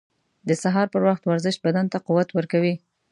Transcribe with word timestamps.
•د 0.47 0.49
سهار 0.63 0.87
پر 0.93 1.01
وخت 1.07 1.23
ورزش 1.25 1.55
بدن 1.65 1.85
ته 1.91 1.97
قوت 2.07 2.29
ورکوي. 2.33 2.75